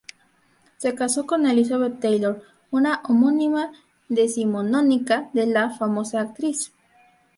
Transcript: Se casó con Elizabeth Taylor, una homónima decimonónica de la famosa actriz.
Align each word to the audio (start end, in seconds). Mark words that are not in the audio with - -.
Se 0.77 0.95
casó 0.95 1.27
con 1.27 1.45
Elizabeth 1.45 1.99
Taylor, 1.99 2.41
una 2.71 3.01
homónima 3.03 3.71
decimonónica 4.09 5.29
de 5.33 5.45
la 5.45 5.69
famosa 5.77 6.21
actriz. 6.21 6.73